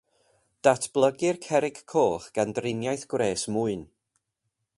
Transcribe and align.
Datblygir 0.67 1.39
cerrig 1.43 1.77
coch 1.93 2.27
gan 2.39 2.57
driniaeth 2.61 3.05
gwres 3.13 3.45
mwyn. 3.59 3.87